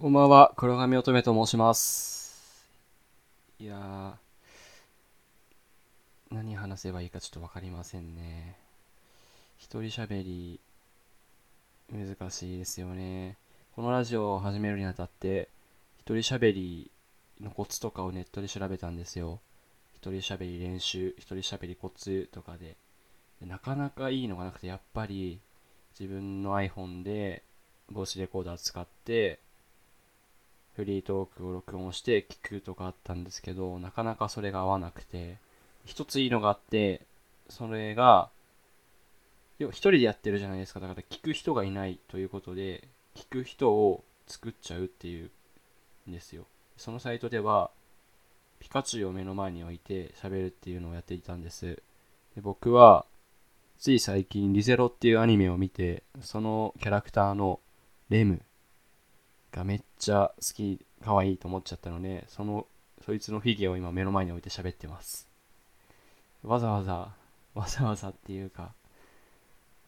[0.00, 2.66] こんばんは、黒髪乙女と申します。
[3.58, 8.56] いやー、何話せばいいかちょっとわかりませんね。
[9.58, 10.58] 一人喋り、
[11.92, 13.36] 難しいですよね。
[13.76, 15.50] このラジオを始めるにあたって、
[15.98, 16.90] 一人喋り
[17.38, 19.38] のコツとかをネットで調べたんですよ。
[19.96, 22.78] 一人喋り練習、一人喋りコツとかで。
[23.42, 25.40] でなかなかいいのがなくて、やっぱり
[25.98, 27.42] 自分の iPhone で
[27.90, 29.40] ボイスレコーダー使って、
[30.76, 35.36] フリートークを録音して聞くとかあったんですけど、なかなかそれが合わなくて、
[35.84, 37.06] 一ついいのがあって、
[37.48, 38.30] それが、
[39.58, 40.80] 一人でやってるじゃないですか。
[40.80, 45.30] だから聞く人がいないということで、聞く人を作っちゃうっていう
[46.08, 46.46] んですよ。
[46.76, 47.70] そのサイトでは、
[48.58, 51.82] ピカチュウを目の前に置いて喋るっていうのをやっていたんです。
[52.34, 53.04] で僕は、
[53.78, 57.60] つい最近リゼロっていうアニメを見て、そのキャラクターの
[58.10, 58.42] レム
[59.52, 62.66] がめっちゃ好き、可愛いと思っちゃったので、その、
[63.04, 65.28] そいつのフィギュアを今目の前に置いて喋ってます。
[66.42, 67.12] わざわざ、
[67.54, 68.72] わざわざっていうか、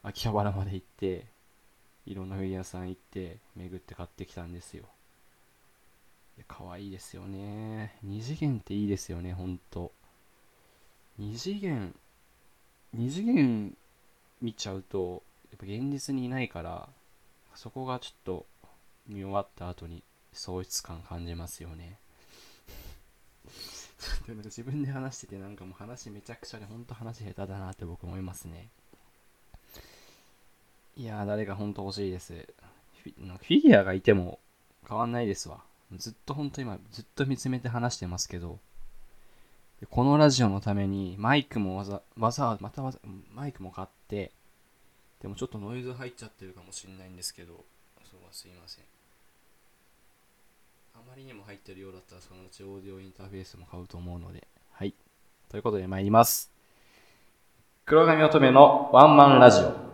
[0.03, 1.25] 秋葉原まで行って、
[2.05, 4.85] いろんなフィギュアさん行って、巡って買ってきたんですよ。
[6.47, 7.95] 可愛いですよね。
[8.03, 9.91] 二次元っていいですよね、ほんと。
[11.17, 11.95] 二次元、
[12.91, 13.77] 二次元
[14.41, 16.89] 見ちゃうと、やっぱ現実にいないから、
[17.55, 18.45] そこがちょっと
[19.07, 21.97] 見終わった後に喪失感感じますよね。
[24.27, 28.69] なんか自分で話しててなんかもう話めちゃくちゃで本当話下手だなって僕思いますね。
[30.95, 32.47] いやー誰か本当欲しいです。
[33.03, 34.39] フィギュアがいても
[34.87, 35.63] 変わんないですわ。
[35.97, 38.59] ずっと本当今ずっと見つめて話してますけど、
[39.89, 42.99] このラジオのためにマイクもわざわざわざまたわざ
[43.33, 44.31] マイクも買って、
[45.21, 47.65] でもちょっとノイズ入っちゃってるかもしれないんですけど、
[48.09, 48.85] そうはすいません。
[50.95, 54.93] あまりにも入ってるようだったらそのうちオーディオインターフェースも買うと思うので、はい。
[55.49, 56.51] ということで参ります。
[57.85, 59.92] 黒髪乙女のワンマンラジオ。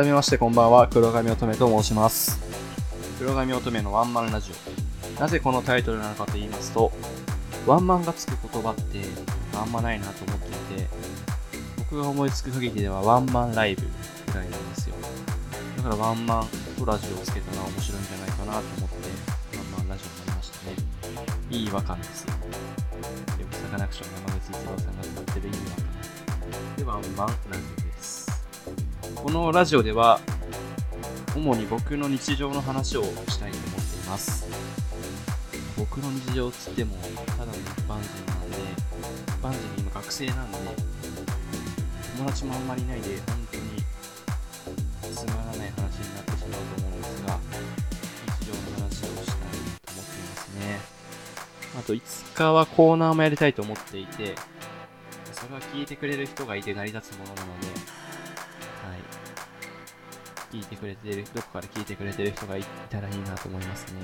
[0.00, 0.88] 改めましてこんばんは。
[0.88, 2.40] 黒髪乙女と申します。
[3.18, 4.50] 黒髪乙女のワンマンラジ
[5.18, 5.20] オ。
[5.20, 6.90] なぜこのタイトルなのかと言いますと
[7.66, 8.98] ワンマンがつく言葉って
[9.54, 10.88] あんまないなと思っていて
[11.76, 13.88] 僕が思いつく限りではワンマンライブぐ
[14.38, 14.94] らいなんですよ。
[15.76, 18.96] だからワンマンとラジオをつけたら面白いんじゃないかなと思って
[19.58, 20.76] ワンマンラジオになりましたね。
[21.50, 22.22] いい違和感です。
[22.22, 22.32] よ
[23.36, 25.48] でもサカナクション山口一郎さんが歌ってる。
[25.48, 27.79] いい違和感でワンマンラジオ。
[29.22, 30.18] このラジオでは
[31.36, 34.48] 主に僕の日常の話をしたいと思っています
[35.76, 38.06] 僕の日常つってもただの一般人なんで
[39.28, 40.58] 一般人今学生なんで
[42.16, 47.38] 友達もあんまりいないで本当につまらない話になってしまうと思うんですが
[48.40, 49.36] 日常の話をしたいと
[49.92, 50.80] 思っていますね
[51.78, 54.34] あといつかはコーナーもやりたいと思っていて
[55.32, 57.59] それは聞いてくれる人がいて成り立つものなので。
[60.52, 64.00] 聞いてくれてる、どこから聞いてくれてる人がいたらいいなと思いますね。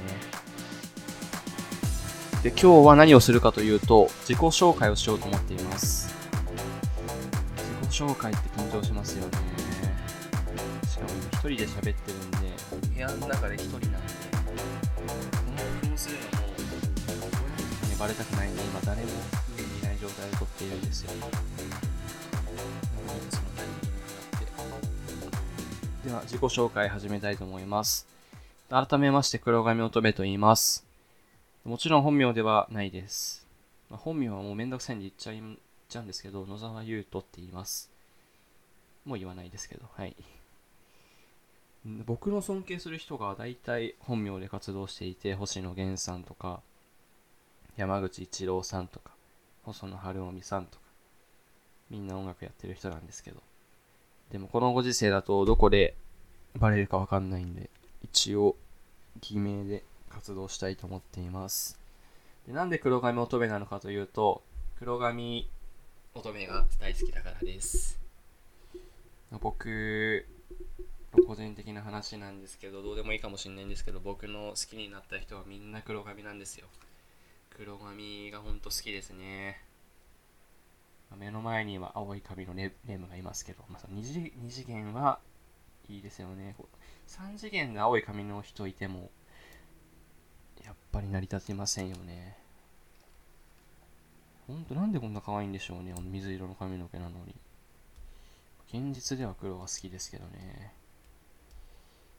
[2.45, 6.15] で、今日は何をするかというと、自己紹介をしようと思っています。
[7.83, 9.33] 自己紹介って緊張しますよね。
[10.89, 12.39] しかも今一人で喋ってるんで、
[12.95, 13.97] 部屋の中で一人なんで、こ
[15.03, 17.29] の録音するのも、
[17.83, 19.09] 親にバレたくないんで、今誰も
[19.59, 21.11] 家にいない状態で撮っているんですよ。
[26.07, 28.07] では自己紹介始めたいと思います。
[28.71, 30.87] 改めまして黒髪乙女と言います。
[31.65, 33.45] もちろん本名ではないです。
[33.91, 35.43] まあ、本名はもうめんどくさいんで言っちゃい
[35.89, 37.91] ちゃうんですけど、野沢優斗って言います。
[39.05, 40.15] もう言わないですけど、はい。
[42.07, 46.61] 僕の尊敬する人が大体本名で活動していて、星野源さんとか、
[47.77, 49.11] 山口一郎さんとか、
[49.65, 50.85] 細野晴臣さんとか、
[51.91, 53.43] みんな音楽やってる人なんですけど、
[54.31, 55.95] でもこのご時世だとどこで
[56.57, 57.71] バレるかわかんないんで、
[58.03, 58.57] 一応
[59.21, 61.79] 偽名で活動したいと思っています。
[62.47, 64.43] でなんで黒髪乙女なのかというと、
[64.79, 65.49] 黒髪
[66.15, 67.99] 乙女が大好きだからです。
[69.41, 70.27] 僕、
[71.25, 76.67] 個人的な話なんですけどどうでもいいかもしれないんですけど僕の好きになった人はみんな黒髪なんですよ
[77.57, 79.63] 黒髪がほんと好きですね
[81.15, 85.21] 目の前には青い髪のレレムがいますけど、まあ、2, 次2次元は
[85.89, 86.57] いいですよね。
[87.07, 89.11] 3次元で青い髪の人いても
[90.65, 92.37] やっぱり成り立ちませんよね。
[94.47, 97.35] ほんとなんでこんな可愛いんでしょうねあの水色の髪の毛なのに。
[98.69, 100.73] 現実では黒が好きですけどね。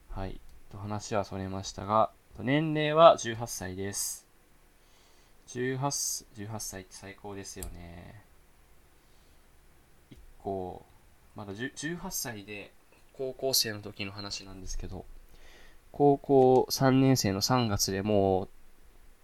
[0.10, 0.40] はい。
[0.70, 4.28] と話はそれましたが年齢は18歳です。
[5.48, 5.78] 18
[6.36, 8.27] 18歳って最高ですよね。
[10.48, 10.86] 1個
[11.36, 12.72] まだ18歳で
[13.14, 15.06] 高校生の時の話なんですけど
[15.92, 18.50] 高校3年生の3月でもう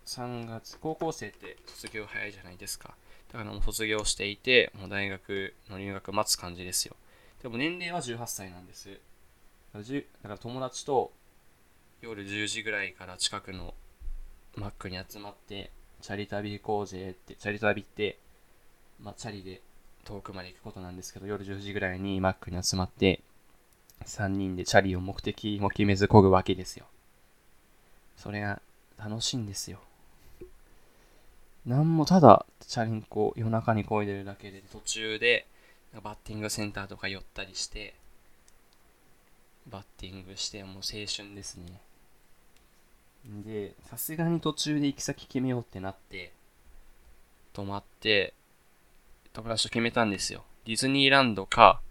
[0.05, 2.93] 3月高校生って卒業早いじゃないですか。
[3.31, 6.95] だからもう卒業していてもう大学の入学待つ感じですよ。
[7.41, 8.99] でも年齢は18歳なんです。
[9.73, 11.11] だから友達と
[12.01, 13.73] 夜10時ぐらいから近くの
[14.55, 15.71] マックに集まって
[16.01, 18.19] チャリ旅行こうぜって、チャリ旅って、
[19.01, 19.61] まあ、チャリで
[20.05, 23.21] 遠くまで行くことなんですけど、夜10時ぐらいにマックに集まって、
[24.05, 26.85] 3人でチャリを目的も決めず漕ぐわけですよ。
[28.17, 28.61] それが
[28.97, 29.79] 楽しいんですよ。
[31.65, 35.47] なんもただ、チャリンコ夜中に漕いでるだけで、途中で
[36.03, 37.95] バッティングセンターとか寄ったりして、
[39.69, 41.79] バッティングして、もう青春ですね。
[43.25, 46.33] で、さすがに途中で行き先決めようってなって、
[47.53, 48.33] 泊まって、
[49.33, 50.43] 友達と決めたんですよ。
[50.65, 51.81] ディズニーランドか、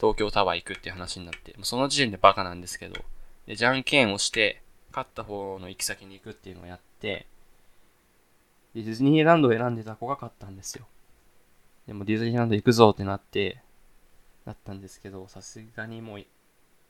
[0.00, 2.96] 東京タワー行くっていう話になって、その時点でバカなんですけど、
[3.46, 7.26] で、じゃんけんをして、勝った方の行き先に行くっていうのをやって、
[8.74, 10.86] で、ディズニーランドを選んでた子が勝ったんですよ。
[11.86, 13.62] でもディズニーランド行くぞってなって、
[14.44, 16.24] なったんですけど、さすがにもう、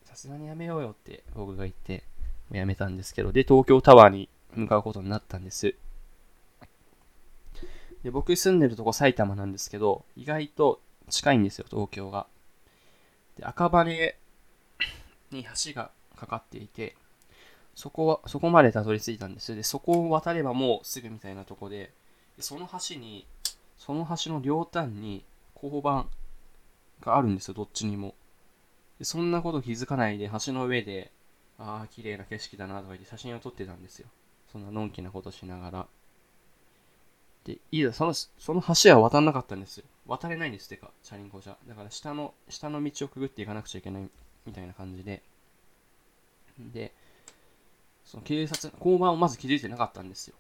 [0.04, 2.04] さすがにやめようよって僕が言って、
[2.48, 5.74] もうやめたんですけど、で、東京タワーに向かうことになったんです。
[8.02, 12.26] で、僕住んでるとこ埼玉なんですけど、意外と近いんですよ、東京が。
[13.36, 14.14] で、赤羽
[15.30, 16.96] に橋がかかっていて、
[17.74, 19.56] そこは、そこまでたどり着いたんですよ。
[19.56, 21.92] で、そこを渡ればもうすぐみたいなとこで、
[22.36, 23.26] でその橋に、
[23.78, 26.08] その橋の両端に交番
[27.00, 28.14] があるんですよ、どっちにも。
[28.98, 31.10] でそんなこと気づかないで橋の上で
[31.58, 34.08] ああ、綺麗な景色だなとか言って写真を撮ってたんですよ。
[34.50, 35.86] そんなのんきなことしながら。
[37.44, 39.84] で、いざ、その、その橋は渡んなかったんですよ。
[40.06, 41.56] 渡れないんですっ、てか、チャリンコじゃ。
[41.66, 44.08] だから下の、下の道をくぐっていかなくちゃいけない
[44.46, 45.22] みたいな感じで。
[46.58, 46.92] で、
[48.04, 50.34] その警察、交番をまず気づいてなかったんですよ。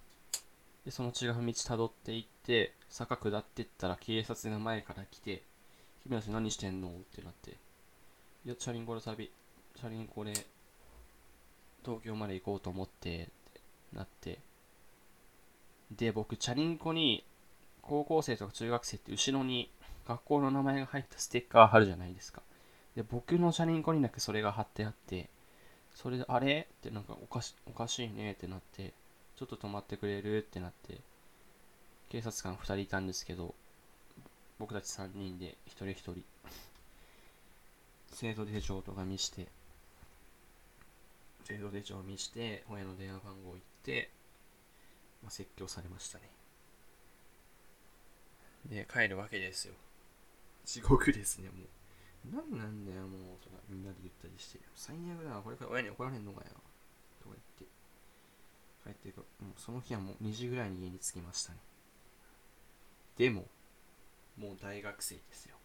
[0.84, 5.42] で、その違う道辿っていって、坂下ってったら警察が前から来て、
[6.02, 6.88] 君たち何してんの？
[6.88, 7.56] ってなって、
[8.44, 9.30] いや、チャリンコの旅、
[9.76, 10.32] チャリンコで
[11.84, 13.60] 東京まで行こうと思ってって
[13.92, 14.38] なって
[15.96, 17.24] で僕チャリンコに
[17.82, 19.70] 高校生とか中学生って後ろに
[20.06, 22.42] 学校の名前が入ったステッカー貼るじゃないですか。
[22.96, 25.28] で僕のチャリンコにだけそれが貼ってあって
[25.94, 26.68] それであれ？
[26.70, 28.92] ってなんかおかしおかしいねってなって
[29.36, 30.98] ちょっと止まってくれるってなって
[32.08, 33.54] 警察官2人いたんですけど
[34.58, 36.22] 僕たち3人で一人一人
[38.12, 39.48] 生徒手帳とか見して
[41.44, 44.10] 制度手帳見して親の電話番号を言って、
[45.22, 46.30] まあ、説教されましたね。
[48.66, 49.74] で帰るわけですよ。
[50.64, 51.68] 地獄ですねもう。
[52.30, 54.60] 何なんだよもうとかみんなで言ったりして。
[54.74, 56.46] 最悪だこれから親に怒られんのかよ
[57.22, 57.64] とか言って。
[58.84, 59.24] 帰っていくも
[59.56, 61.58] うその日はもう2時ぐらいに家に着きましたね。
[63.16, 63.46] でも
[64.38, 65.56] もう大学生ですよ。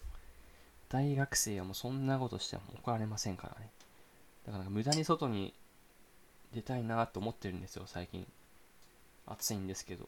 [0.90, 3.70] 大学生はもうそんなことしても怒られませんからね。
[4.46, 5.54] だから無駄に外に
[6.54, 8.26] 出たいなと思ってるんですよ、最近。
[9.28, 10.08] 暑いんですけど。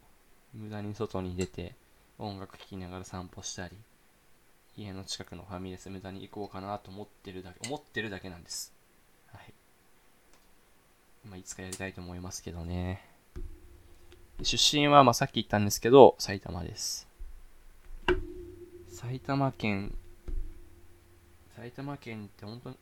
[0.53, 1.75] 無駄に外に出て、
[2.17, 3.77] 音楽聴きながら散歩したり、
[4.75, 8.73] 家の近くのファミレス無駄に行こうかなと思ってるだけ、思ってるだけなんです。
[9.27, 9.53] はい。
[11.25, 13.05] まあ、いつかやりたいと思いますけどね。
[14.41, 17.07] 出身は、まあ、さっき言ったんですけど、埼玉です。
[18.89, 19.95] 埼玉県、
[21.55, 22.73] 埼玉県って本当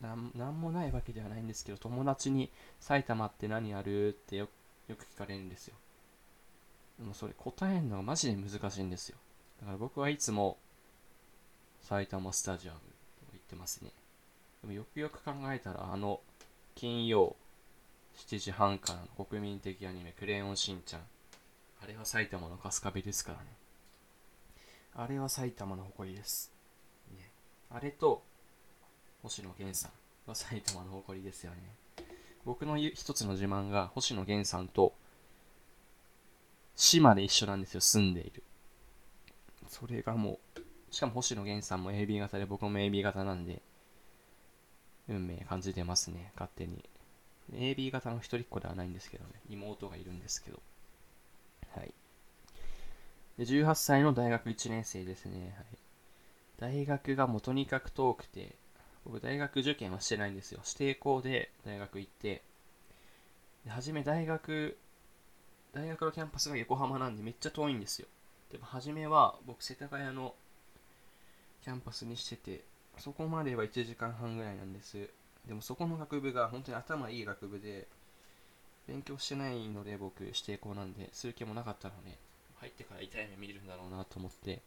[0.00, 4.50] なんなんもないわけではないんですけど友達に「埼玉って何ある?」ってよく
[4.88, 5.74] よく聞かれるんですよ。
[6.98, 9.16] でもそれ答えるのがマジで難しいんですよ。
[9.60, 10.58] だから僕はいつも
[11.82, 12.84] 埼玉スタジアムと
[13.32, 13.90] 言ってますね。
[14.62, 16.20] でもよくよく考えたらあの
[16.74, 17.36] 金曜
[18.16, 21.02] 7時半からの国民的アニメ「クレヨンしんちゃん」
[21.82, 23.44] あれは埼玉の春日部ですからね。
[24.94, 26.50] あれは埼玉の誇りです、
[27.10, 27.30] ね、
[27.70, 28.24] あれと
[29.22, 29.92] 星野源さん
[30.26, 31.58] は埼玉の誇りですよね。
[32.46, 34.94] 僕の一つの自慢が星野源さんと
[36.76, 38.44] 島で一緒なんですよ、住んでいる。
[39.68, 40.60] それがもう、
[40.94, 43.62] しかも星野源さんも AB 型で僕も AB 型なんで、
[45.08, 46.88] 運命感じてますね、勝手に。
[47.52, 50.62] AB 型の一人っ子ではないんですけどね、妹がいるんですけど。
[51.74, 51.92] はい。
[53.38, 55.52] で、18歳の大学1年生ですね。
[55.56, 55.66] はい。
[56.58, 58.54] 大学がもうとにかく遠くて、
[59.06, 60.60] 僕大学受験はしてないんですよ。
[60.64, 62.42] 指定校で大学行って、
[63.64, 64.76] で初め大学、
[65.72, 68.08] 大学のキャンパスが横浜なんでめっちゃ遠いんですよ。
[68.50, 70.34] でも初めは僕世田谷の
[71.62, 72.64] キャンパスにしてて、
[72.98, 75.08] そこまでは1時間半ぐらいなんです。
[75.46, 77.86] でもそこの学部が本当に頭いい学部で、
[78.88, 82.18] 勉強してないので僕指定校なんで、する気もなかったので、
[82.56, 84.60] 入ってから痛い目見るんだろうなと思って、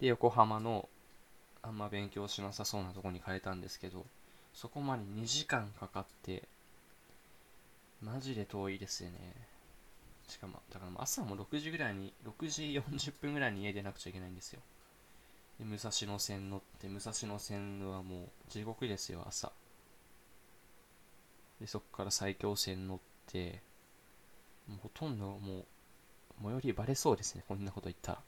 [0.00, 0.88] で、横浜の
[1.66, 4.04] あんま勉強しなさそうなとこに変えたんですけど、
[4.52, 6.44] そこまで2時間かかって、
[8.02, 9.16] マジで遠いですよね。
[10.28, 14.60] しかも、だから朝も6時ぐらいに、6時40分ぐらいに家出なくちゃいけないんですよ。
[15.58, 19.50] で、武蔵野線乗って、武蔵野線はもう地獄ですよ、朝。
[21.60, 23.62] で、そこから埼京線乗って、
[24.68, 25.64] もうほとんどもう、
[26.42, 28.22] 最寄りバレそうですね、こんなこと言ったら。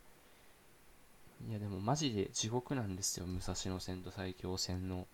[1.44, 5.06] いや、でもマジで地獄なんですよ、武蔵野線と埼京線の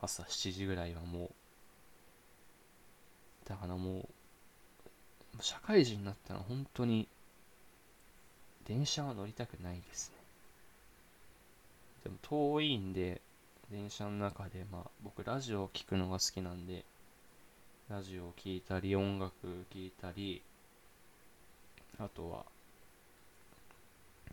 [0.00, 1.30] 朝7時ぐらいはもう。
[3.48, 4.08] だからも
[5.38, 7.08] う、社会人になったら本当に、
[8.64, 10.16] 電車は乗りたくないですね。
[12.04, 13.20] でも遠いんで、
[13.70, 16.84] 電車の中で、まあ僕ラジオを聴くのが好きなんで、
[17.88, 19.34] ラジオを聴いたり、音楽
[19.72, 20.42] 聴いたり、
[21.98, 22.46] あとは、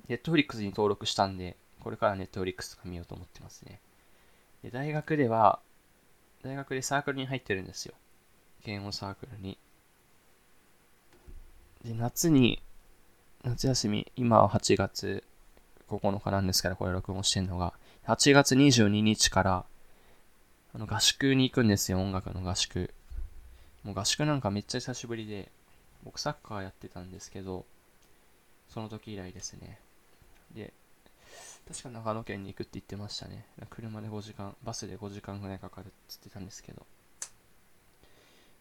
[0.07, 3.79] ネットフリックスに登録したんで、これからネットフリックスとか見ようと思ってますね。
[4.63, 5.59] で、大学では、
[6.43, 7.93] 大学でサークルに入ってるんですよ。
[8.65, 9.57] ゲームサークルに。
[11.83, 12.61] で、夏に、
[13.43, 15.23] 夏休み、今は8月
[15.89, 17.73] 9日なんですから、これ録音してんのが、
[18.07, 19.65] 8月22日から、
[20.73, 22.93] あの、合宿に行くんですよ、音楽の合宿。
[23.83, 25.51] もう合宿なんかめっちゃ久しぶりで、
[26.03, 27.65] 僕サッカーやってたんですけど、
[28.69, 29.79] その時以来ですね。
[30.53, 30.73] で、
[31.67, 33.45] 確か長野県に行くって言ってましたね。
[33.69, 36.85] 車で5時間、バスで5時間ぐらいかかるって言ってたんですけど。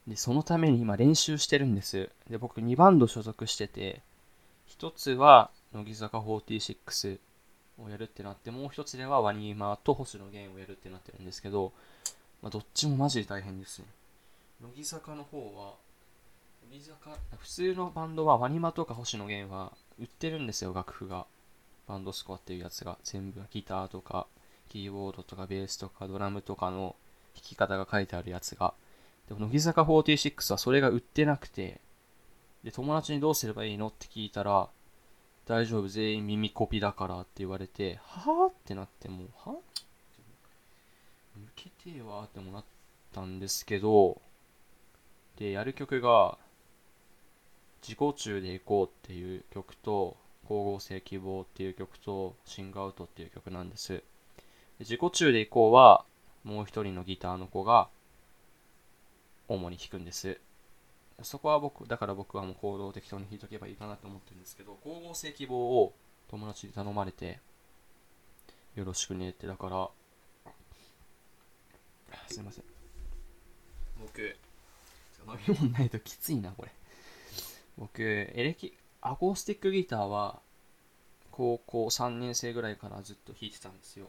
[0.06, 2.10] で、そのために今練習してるんです。
[2.28, 4.02] で、僕2バンド所属してて、
[4.66, 7.18] 一つは乃木坂46
[7.78, 11.72] をやるってなって、もう一つではワニーマーと星野源をやるってなってるんですけど、
[12.40, 13.86] まあ、どっちもマジで大変ですね。
[14.60, 15.74] 乃木坂の方は、
[16.70, 21.26] 乃木坂、普通のバンドはワニマとか星野源は売ってるんですよ、楽譜が。
[21.86, 22.98] バンドスコアっていうやつが。
[23.02, 24.26] 全部ギターとか、
[24.68, 26.96] キーボードとかベースとかドラムとかの
[27.34, 28.74] 弾き方が書いてあるやつが。
[29.28, 31.80] で、乃木坂46はそれが売ってなくて、
[32.64, 34.68] で、友達にどうすればいいのって聞いたら、
[35.46, 39.56] 大丈夫、全員耳コピだからって言われて、はぁってなってもう、は
[41.36, 42.64] 抜けてえわってもなっ
[43.12, 44.20] たんですけど、
[45.36, 46.38] で、やる曲が、
[47.82, 54.02] 自己中で行こうっていう曲と、光合成希望っていう曲と、シングアウトっていう曲なんです。
[54.80, 56.04] 自己中で行こうは、
[56.44, 57.88] もう一人のギターの子が、
[59.48, 60.40] 主に弾くんです。
[61.22, 65.94] そこは僕、だから僕はもう行動適当に弾いとけばいいかなと思ってるんですけど、光合成希望を
[66.28, 67.38] 友達に頼まれて、
[68.74, 69.90] よろしくねって、だから、
[72.28, 72.64] すいません。
[74.00, 76.72] 僕、飲み物ないときついな、これ。
[77.78, 80.40] 僕、エレキ、アコースティックギターは、
[81.30, 84.06] 高校3年生ぐらいからずっと弾いてたんですよ。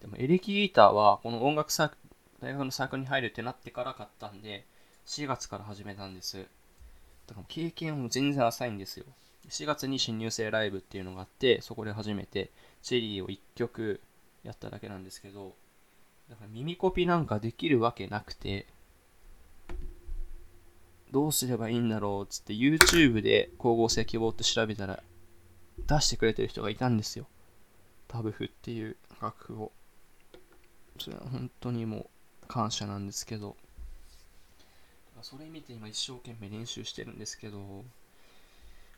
[0.00, 1.96] でも、エレキギターは、この音楽サーク
[2.40, 4.66] ル、大学のサークルに入るってなってから買ったんで、
[5.06, 6.46] 4月から始めたんです。
[7.26, 9.06] だから経験も全然浅いんですよ。
[9.48, 12.50] 4月に新入生ライブっていうのがあって、そこで初めて
[12.82, 14.00] チェリーを1曲
[14.42, 15.54] やっただけなんですけど、
[16.28, 18.66] だから耳コピなんかできるわけなくて、
[21.14, 25.00] どうすればいいんだろうつって YouTube で光合成希望って調べたら
[25.86, 27.28] 出してくれてる人がいたんですよ。
[28.08, 29.70] タブフっていう楽譜を。
[30.98, 32.10] それは本当にも
[32.42, 33.54] う感謝なんですけど。
[35.22, 37.84] それ見て今一生懸命練習してるんですけど、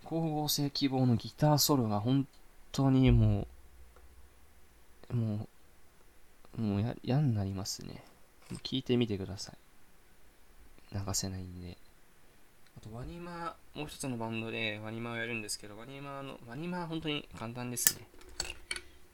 [0.04, 2.26] 光合成希望のギターソロが本
[2.73, 3.46] 当にも
[5.11, 5.49] う、も
[6.56, 8.02] う、もうや嫌になりますね。
[8.62, 10.94] 聞いてみてください。
[10.94, 11.76] 流せないんで。
[12.76, 18.06] あと、ワニマもう一つのバンドでワニマをやるんですけど、ワニマの、ワニマは本当に簡単ですね。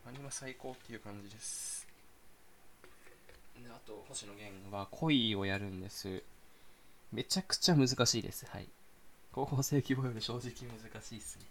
[0.05, 1.83] ワニマ最高っていう感じです。
[3.63, 6.23] であと星野源は恋をやるんです
[7.13, 8.69] めちゃくちゃ難しいですはい
[9.33, 11.47] 高校生規模より正直難しいですね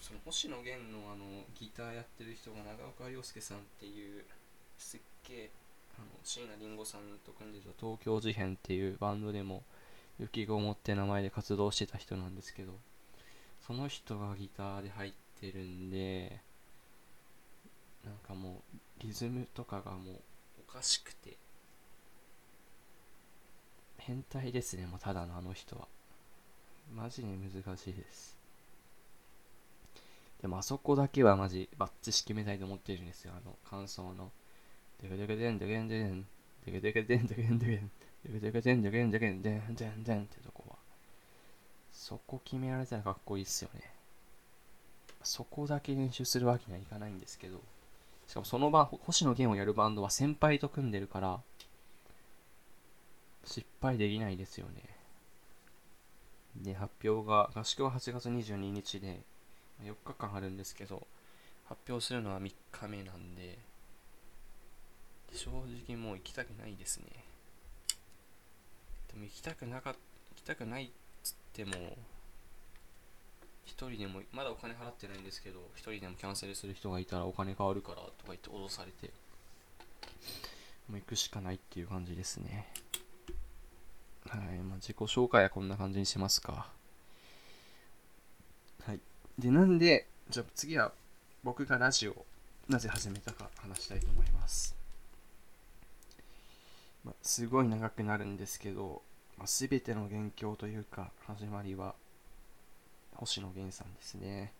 [0.00, 1.24] その星野源のあの
[1.58, 4.24] ギターやってる人が長岡亮介さんっていう
[4.78, 5.50] すっげえ
[6.22, 9.64] 椎名林檎さんと組んでた東京事変っていうバンドでも
[10.18, 12.72] 雪ごもって名前で活動してた人なんですけど
[13.66, 16.40] その人がギターで入ってるんで
[18.04, 20.14] なんかもうリズムとかがもう
[20.68, 21.36] おかしくて
[23.98, 25.86] 変態ですねもうただのあの人は。
[26.94, 28.36] マジで難しいです。
[30.40, 33.32] でもあそこだけはマジバッチし決めたいと思ってるんですよ。
[33.36, 34.30] あの感想の。
[35.02, 36.26] デケデケデンデケンデケン
[36.64, 37.42] デケデケデンデケ
[37.74, 37.90] ン。
[38.24, 40.76] デケンデケデケデンデケンデケンデンデンデンってとこは。
[41.92, 43.82] そこ決められたらかっこいいっすよね。
[45.22, 47.60] そこだけ練習するわけにはいかないんですけど。
[48.28, 51.40] しかもその場星野源をやるバンドは先輩と組んでるから
[53.44, 54.82] 失敗できないですよね。
[56.56, 59.20] で発表が合宿は8月22日で
[59.82, 61.06] 4日間あるんですけど
[61.66, 63.58] 発表するのは3日目なんで
[65.32, 65.50] 正
[65.86, 67.27] 直もう行きたくないですね。
[69.24, 69.96] 行きたくなか行
[70.36, 70.88] きたくないっ
[71.22, 71.72] つっても
[73.64, 79.12] 一人でもまだお金払ってないんですけど一人でもキャンセルする人がいたらお金変わるからとか言って脅されて
[80.88, 82.66] もう行くしかないっていう感じですね。
[84.28, 86.68] はいまあ自己紹介はこんな感じにしますか。
[88.86, 89.00] はい。
[89.38, 90.92] でなんでじゃあ次は
[91.44, 92.24] 僕がラジオ
[92.68, 94.76] なぜ始めたか話したいと思います。
[97.04, 99.02] まあ、すごい長くなるんですけど、
[99.46, 101.94] 全ての元凶というか始まりは
[103.14, 104.52] 星野源さんですね。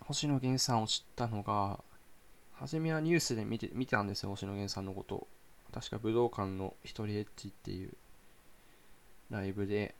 [0.00, 1.80] 星野源さんを知ったのが
[2.54, 5.26] 初めはニュースで見て見たんですよ星野源さんのこと。
[5.72, 7.92] 確か武道館の一人エッジっていう
[9.30, 9.94] ライブで。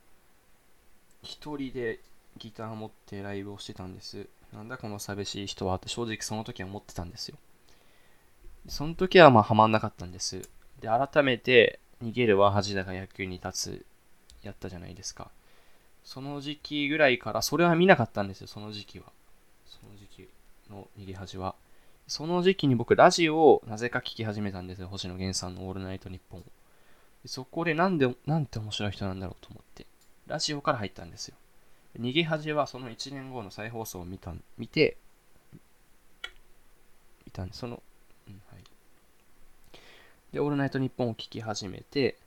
[1.21, 1.99] 一人で
[2.37, 4.27] ギター持ってライブをしてたんです。
[4.53, 7.37] なんだこの寂しい人はって正直その時は思ってたんですよ。
[8.67, 10.49] その時はまあハマんなかったんです。
[10.79, 13.85] で改めて逃げるは恥だが野球に立つ
[14.43, 15.29] やったじゃないですか。
[16.03, 19.05] その時期ぐらいからそれは見なかったんですよその時期は。
[19.65, 20.29] その時期
[20.71, 21.55] の逃げ恥は。
[22.07, 26.43] その時期に僕ラジオをなぜか聞き始めたんですよ星野源さんのオールナイトニッポン
[27.25, 29.85] そこでなんでなんて面白い人なんだろうと思って。
[30.27, 31.35] ラジオから入ったんですよ。
[31.99, 34.97] 逃げ恥はその1年後の再放送を見た見て
[37.25, 37.81] 見たんでその、
[40.31, 42.17] でオールナイトニッポンを聞き始めて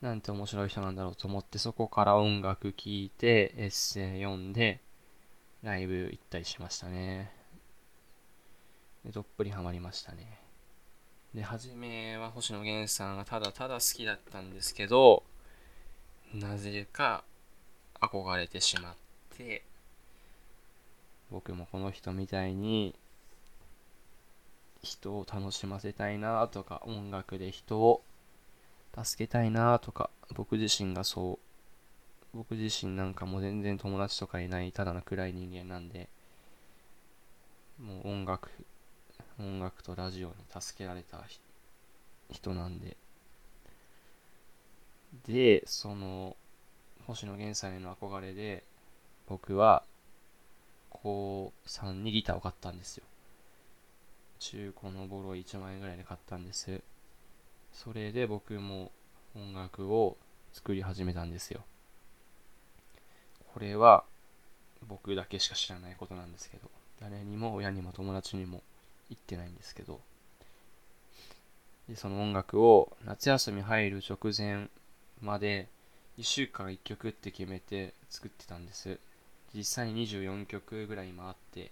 [0.00, 4.80] なんて面白い人なんだろうと思って、そこから音楽聴いて、エッセイ読んで、
[5.62, 7.30] ライブ行ったりしましたね。
[9.04, 10.38] で、どっぷりハマりましたね。
[11.34, 15.22] で、初めは星野源さんがただただ好きだったんですけど、
[16.32, 17.22] なぜか
[18.00, 18.94] 憧れてしまっ
[19.36, 19.64] て、
[21.30, 22.94] 僕もこの人みたいに
[24.82, 28.02] 人を楽しませたいなとか音楽で人を
[28.96, 31.38] 助けたいなとか、僕自身がそ
[32.34, 36.08] う、僕自身なんかも全然友達とかいない、ただの暗い人間なんで、
[37.78, 38.50] もう音楽、
[39.38, 41.24] 音楽とラジオに助けられた
[42.30, 42.96] 人なんで、
[45.26, 46.36] で、その、
[47.06, 48.64] 星野源さんへの憧れで、
[49.26, 49.84] 僕は、
[50.90, 53.04] 高3にギターを買ったんですよ。
[54.40, 56.80] 中古のボロ1万円ぐらいで買ったんです。
[57.72, 58.90] それで僕も
[59.36, 60.16] 音楽を
[60.52, 61.60] 作り始めたんですよ。
[63.52, 64.02] これは
[64.88, 68.62] 僕だけしか知らないことなんですけど、誰にも親にも友達にも
[69.10, 70.00] 言ってないんですけど、
[71.88, 74.68] でその音楽を夏休み入る直前
[75.20, 75.68] まで
[76.18, 78.98] 1週間1曲って決めて作ってたんです。
[79.54, 81.70] 実際に24曲ぐらい今あって、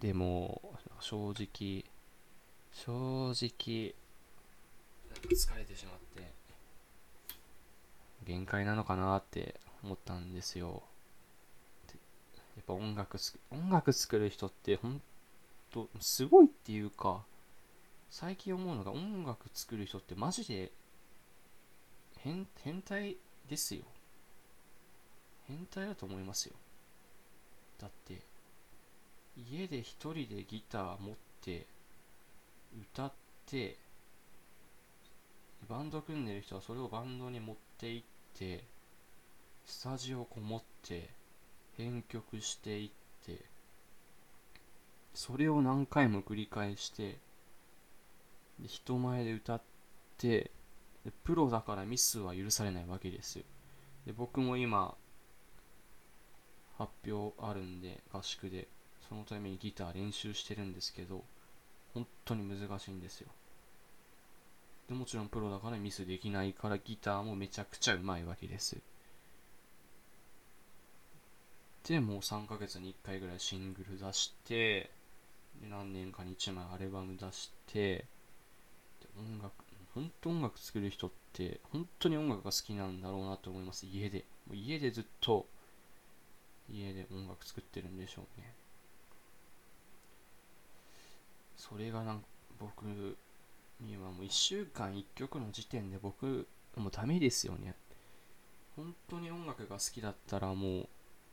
[0.00, 0.60] でも
[1.00, 1.84] 正直
[2.72, 3.94] 正直
[5.24, 6.30] 疲れてしまって
[8.24, 10.82] 限界なのかなって思ったんですよ。
[12.56, 15.00] やっぱ音楽す音楽作る人ってほん
[15.70, 17.22] とすごいっていうか
[18.10, 20.72] 最近思うのが音楽作る人ってマジで
[22.18, 23.16] 変変態
[23.48, 23.82] ですよ。
[25.46, 26.56] 変態だと思いますよ。
[27.78, 28.20] だって
[29.36, 31.66] 家で一人でギター持って
[32.92, 33.12] 歌っ
[33.46, 33.76] て
[35.68, 38.06] バンド組んでる人はそれをバンドに持って行っ
[38.38, 38.64] て
[39.66, 41.10] スタジオこもって
[41.76, 42.90] 編曲していっ
[43.26, 43.40] て
[45.14, 47.18] それを何回も繰り返して
[48.60, 49.62] で人前で歌っ
[50.18, 50.50] て
[51.04, 53.44] でプロだからミスは許されないわけですよ。
[54.06, 54.94] で僕も今
[56.78, 58.68] 発表あるんで合宿で。
[59.08, 61.24] そのためにギター練習してるんですけど
[61.94, 63.28] 本当に難しいんですよ。
[64.88, 68.76] でもちろんプロだからミスできないからギターもめちゃくちゃうまいわけです。
[71.84, 74.90] でもう3ヶ月に1回ぐらいシングル出して
[75.60, 78.04] で何年かに1枚アルバム出して
[79.16, 79.52] 音楽
[79.94, 83.86] 本当音楽作る人って本当に音楽が好きなんだろうなと思います。
[83.86, 84.24] 家で。
[84.46, 85.46] もう家でずっと
[86.70, 88.52] 家で音楽作ってるんでしょうね。
[91.68, 92.26] それがなんか
[92.60, 92.84] 僕
[93.80, 97.74] にはもう1週間1曲の時点で僕もうダメですよね。
[98.76, 100.88] 本当に音楽が好きだったらもう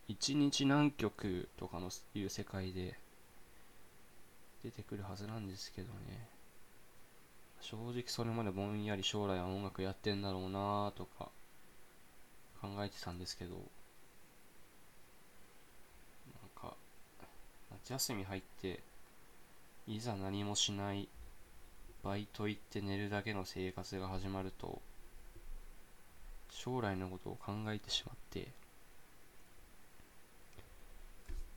[0.10, 2.98] 1日何曲とかのいう世界で
[4.64, 6.28] 出てくるはずなんですけどね。
[7.62, 11.30] 正直それまでぼんやり将来は音楽やってんだろうなとか
[12.62, 13.56] 考えてたんですけど。
[13.56, 13.64] なん
[16.56, 16.76] か
[17.72, 18.82] 夏休み入って
[19.88, 21.10] いざ何もしない
[22.04, 24.82] バイト行って寝るだけの生活が始まると
[26.50, 28.48] 将来のことを考えてしまって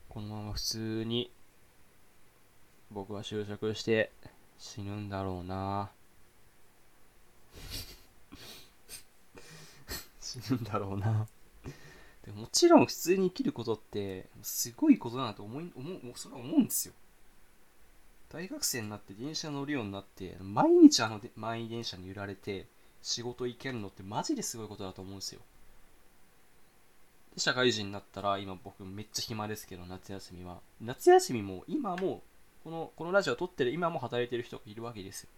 [0.09, 1.31] このまま普通に
[2.91, 4.11] 僕は就職して
[4.59, 5.91] 死ぬんだろうな。
[10.21, 11.29] 死ぬんだろうな。
[12.25, 16.95] でもちろん普通に生きることってすごいことだなと思い思うそれは思うんですよ。
[18.37, 22.67] 大学生になって電車乗るようになって毎日あの満員電車に揺られて
[23.01, 25.41] 仕事行けるのってマジですごいことだと思うんですよ。
[27.35, 30.59] で社会人になったら今僕めっちゃ暇ですけど夏休みは。
[30.83, 32.23] 夏休みも今も
[32.63, 35.31] このこのラジオ撮ってる今も働いてる人がいるわけですよ。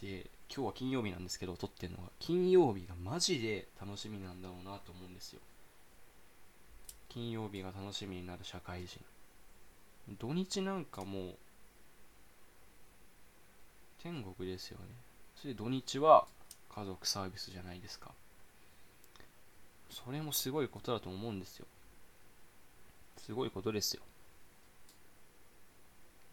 [0.00, 5.40] で今日は金曜日なんですけど撮ってるのが金曜日がマジで楽しみなんだろうなと思うんですよ。
[7.08, 8.98] 金曜日が楽しみになる社会人。
[10.16, 11.36] 土日なんかもう
[14.02, 14.84] 天国ですよね。
[15.36, 16.26] それで土日は
[16.74, 18.12] 家族サービスじゃないですか。
[19.90, 21.66] それもすごいことだと思うんですよ。
[23.16, 24.02] すごいことですよ。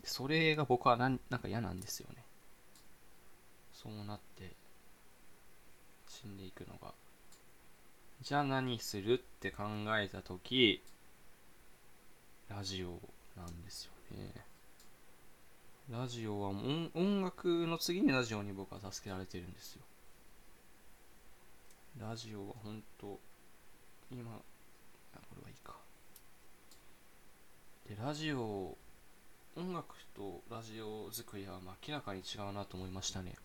[0.04, 2.24] それが僕はなんなんか嫌なんですよね。
[3.74, 4.54] そうなって
[6.08, 6.94] 死んでいくのが。
[8.22, 9.64] じゃあ何するって考
[10.00, 10.82] えた時
[12.48, 14.34] ラジオをなんですよね。
[15.90, 19.84] ラジオは音音楽の次にラジオに僕は助けられてるんですよ。
[22.00, 23.20] ラジオは本当
[24.12, 24.40] 今こ
[25.38, 25.76] れはいいか。
[27.88, 28.76] でラジオ
[29.56, 33.36] 音楽とラジオ作りは明らかに違うなと思いましたね。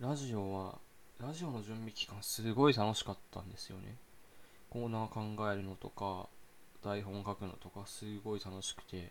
[0.00, 0.78] ラジオは
[1.20, 3.96] ラジオの準備期間すごい楽しかったんですよね。
[4.70, 6.28] コーナー考えるのとか
[6.82, 9.10] 台本書くのとかすごい楽しくて。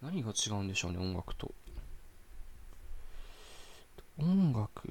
[0.00, 1.52] 何が違うんでしょうね音楽と。
[4.18, 4.88] 音楽、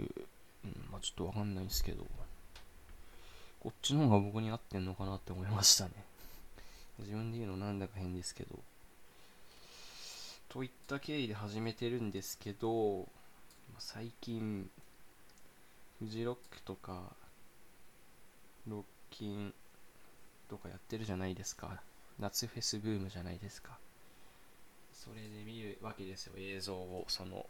[0.64, 2.06] うん、まあちょっとわかんないんですけど。
[3.60, 5.92] こっちの方が僕に合ってんのかなって思いましたね。
[6.98, 8.60] 自分で言うのなんだか変ですけど。
[10.50, 13.08] といった経緯で始めてるんですけど
[13.80, 14.70] 最近
[16.00, 17.16] フジロックとか
[18.68, 19.54] ロッキン
[20.52, 21.82] とかやってるじゃないですか。
[22.20, 23.80] 夏フェスブームじゃないですか。
[24.92, 26.34] それで見るわけですよ。
[26.38, 27.46] 映像をその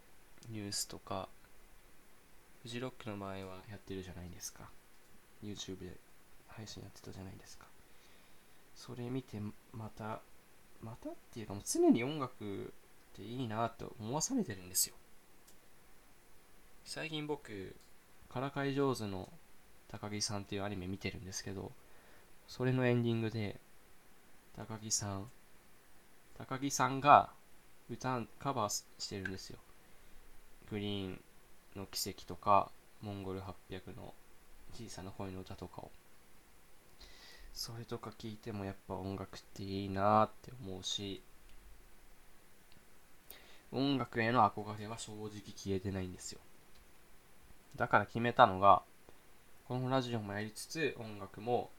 [0.48, 1.28] ニュースとか。
[2.62, 4.70] フジロックの場合はやってるじゃないですか。
[5.42, 5.96] YouTube で
[6.46, 7.66] 配信やってたじゃないですか。
[8.76, 9.40] それ見て
[9.72, 10.20] また
[10.80, 12.72] またっていうかもう常に音楽
[13.14, 14.94] っていいなと思わされてるんですよ。
[16.84, 17.74] 最近僕
[18.28, 19.28] からかい上手の
[19.88, 21.72] 高木さんっていうアニメ見てるんですけど
[22.46, 23.60] それのエンディングで、
[24.56, 25.30] 高木さん、
[26.36, 27.30] 高木さんが
[27.88, 29.58] 歌、カバーしてるんですよ。
[30.70, 31.20] グリーン
[31.76, 34.14] の奇跡とか、モンゴル800の
[34.74, 35.90] 小さな恋の歌とかを。
[37.52, 41.22] それとか聞いてもやっぱ音楽っていいなって思うし、
[43.70, 46.40] 音楽への憧れは正直消えてないんですよ。
[47.76, 48.82] だから決めたのが、
[49.66, 51.70] このラジオもやりつつ音楽も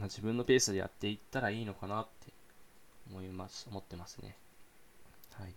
[0.00, 2.32] まあ、自分のペースでやっていったらいいのかなって
[3.08, 4.36] 思います思ってますね
[5.34, 5.54] はい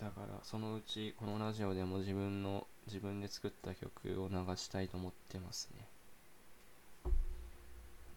[0.00, 5.86] だからそのうちこのラジオでも自分の自分で作った曲を流したいと思ってますね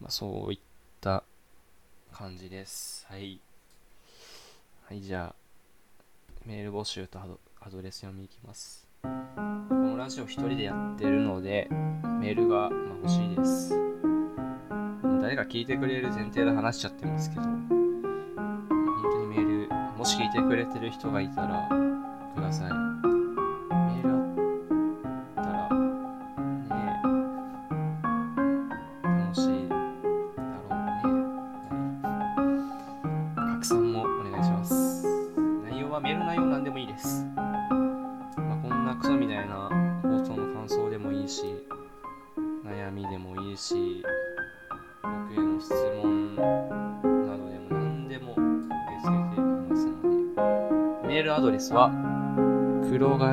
[0.04, 0.58] まあ、そういっ
[1.00, 1.24] た
[2.12, 3.06] 感じです。
[3.08, 3.40] はい。
[4.82, 5.34] はい、じゃあ、
[6.44, 8.86] メール募集とアドアドレス読みいきます。
[9.94, 11.68] のラジオ一人でやってるので、
[12.20, 13.74] メールが、ま、欲しいです。
[15.22, 17.68] 誰か聞いてくれる前提で話しちゃってますけど、本
[19.02, 21.68] 当にメール、もし聞いてくれてる人がいたら、
[22.34, 23.13] ください。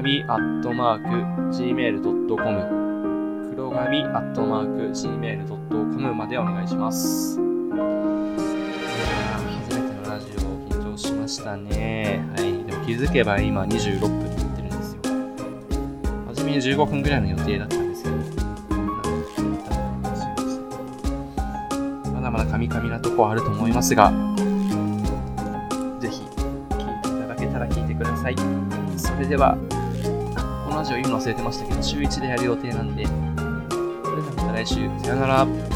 [0.02, 1.10] 黒髪アットマーク
[1.56, 7.40] gmail.com 黒髪アットマーク gmail.com までお願いします。
[7.40, 7.46] いや
[9.70, 10.40] 初めてのラジオ
[10.74, 12.28] 緊張しましたね。
[12.36, 12.66] はい。
[12.66, 15.02] でも気づけば今26分になってるんですよ。
[16.30, 18.16] 初めに15分ぐらいの予定だったんですけど、
[22.12, 24.10] まだまだカミカミなとこあると思いますが、
[26.00, 26.24] ぜひ
[26.72, 28.36] 聞いていただけたら聞いてください。
[28.98, 29.56] それでは、
[30.82, 33.22] ラジオ言うの忘れてましたけど、週1でやる予定なんで、それで
[34.30, 35.71] はまた来週、さよなら。